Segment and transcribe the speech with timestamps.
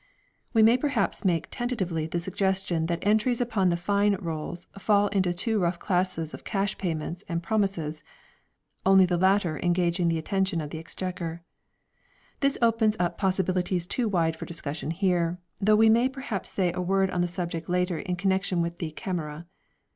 [0.51, 5.31] We may perhaps make tentatively the suggestion that entries upon the Fine Rolls fall into
[5.31, 8.01] two rough classes of cash payments and promises,
[8.83, 11.43] only the latter engaging the attention of the Exchequer.
[12.39, 16.81] This opens up possibilities too wide for discussion here, though we may perhaps say a
[16.81, 19.45] word on the subject later in connection with the "Camera".